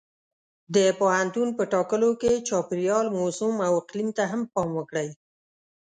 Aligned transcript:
د 0.75 0.77
پوهنتون 0.99 1.47
په 1.57 1.63
ټاکلو 1.73 2.11
کې 2.21 2.43
چاپېریال، 2.47 3.05
موسم 3.19 3.53
او 3.67 3.73
اقلیم 3.81 4.09
ته 4.17 4.23
هم 4.31 4.41
پام 4.53 4.69
وکړئ. 4.75 5.09